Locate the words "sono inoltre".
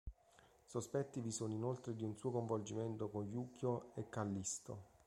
1.29-1.93